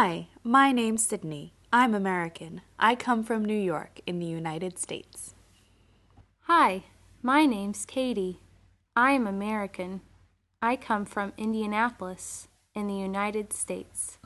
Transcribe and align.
Hi, 0.00 0.28
my 0.44 0.70
name's 0.70 1.04
Sydney. 1.04 1.54
I'm 1.72 1.92
American. 1.92 2.60
I 2.78 2.94
come 2.94 3.24
from 3.24 3.44
New 3.44 3.58
York 3.58 3.98
in 4.06 4.20
the 4.20 4.26
United 4.26 4.78
States. 4.78 5.34
Hi, 6.42 6.84
my 7.20 7.46
name's 7.46 7.84
Katie. 7.84 8.38
I'm 8.94 9.26
American. 9.26 10.02
I 10.62 10.76
come 10.76 11.04
from 11.04 11.32
Indianapolis 11.36 12.46
in 12.76 12.86
the 12.86 12.94
United 12.94 13.52
States. 13.52 14.18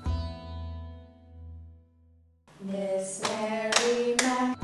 Miss 2.60 3.22
Mary 3.22 4.14
Mack. 4.20 4.58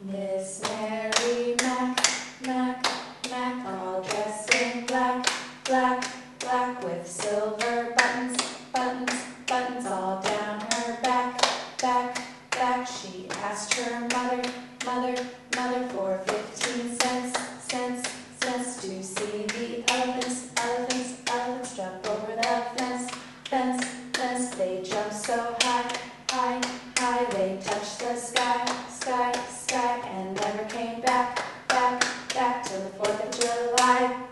Miss 0.00 0.62
Mary 0.62 1.56
Mack, 1.60 2.06
Mack, 2.46 2.86
Mack, 3.28 3.66
all 3.66 4.00
dressed 4.00 4.54
in 4.54 4.86
black, 4.86 5.26
black, 5.64 6.04
black 6.38 6.84
with 7.02 7.10
silver 7.10 7.94
buttons, 7.96 8.36
buttons, 8.72 9.24
buttons 9.48 9.86
all 9.86 10.22
down 10.22 10.60
her 10.60 10.98
back, 11.02 11.40
back, 11.80 12.16
back. 12.50 12.86
She 12.86 13.28
asked 13.42 13.74
her 13.74 14.00
mother, 14.08 14.42
mother, 14.86 15.16
mother 15.56 15.88
for 15.88 16.18
fifteen 16.26 16.96
cents, 16.96 17.38
cents, 17.68 18.08
cents 18.40 18.82
to 18.82 19.02
see 19.02 19.46
the 19.46 19.92
elephants, 19.92 20.50
elephants, 20.56 21.14
elephants 21.26 21.76
jump 21.76 22.06
over 22.06 22.36
the 22.36 22.62
fence, 22.76 23.10
fence, 23.46 23.84
fence. 24.12 24.50
They 24.50 24.82
jumped 24.84 25.14
so 25.14 25.56
high, 25.60 25.92
high, 26.30 26.60
high. 26.98 27.24
They 27.32 27.58
touched 27.64 27.98
the 27.98 28.14
sky, 28.14 28.64
sky, 28.88 29.32
sky, 29.50 30.08
and 30.08 30.36
never 30.36 30.64
came 30.68 31.00
back, 31.00 31.42
back, 31.66 32.04
back 32.32 32.64
till 32.64 32.80
the 32.80 32.90
Fourth 32.90 33.24
of 33.24 33.40
July. 33.40 34.31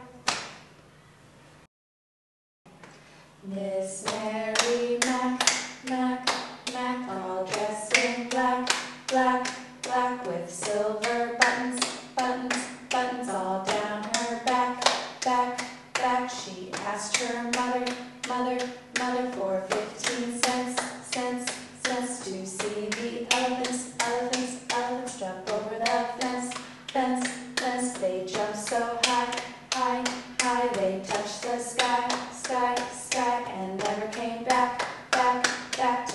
Miss 3.46 4.04
Mary 4.04 4.98
Mack, 5.06 5.50
Mack, 5.88 6.28
Mack, 6.74 7.08
all 7.08 7.44
dressed 7.46 7.96
in 7.96 8.28
black, 8.28 8.70
black, 9.08 9.48
black 9.82 10.26
with 10.26 10.50
silver 10.50 11.38
buttons, 11.40 11.80
buttons, 12.14 12.66
buttons 12.90 13.28
all 13.30 13.64
down 13.64 14.02
her 14.02 14.44
back, 14.44 14.84
back, 15.24 15.58
back. 15.94 16.30
She 16.30 16.70
asked 16.84 17.16
her 17.16 17.44
mother, 17.44 17.86
mother, 18.28 18.58
mother 18.98 19.30
for 19.32 19.62
fifteen 19.70 20.38
cents, 20.42 20.80
cents, 21.06 21.50
cents 21.82 22.24
to 22.26 22.46
see 22.46 22.88
the 22.90 23.26
elephants, 23.34 23.94
elephants, 24.00 24.64
elephants 24.70 25.18
jump 25.18 25.50
over 25.50 25.78
the 25.78 26.06
fence, 26.20 26.52
fence, 26.88 27.28
fence. 27.56 27.92
They 27.94 28.26
jump 28.26 28.54
so 28.54 28.98
high, 29.04 29.34
high, 29.72 30.04
high. 30.40 30.68
They 30.74 31.00
touch 31.06 31.40
the 31.40 31.58
sky, 31.58 32.06
sky, 32.32 32.76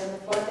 passando 0.05 0.44